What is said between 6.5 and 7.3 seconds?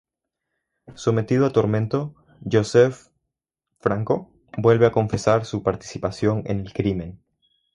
el crimen".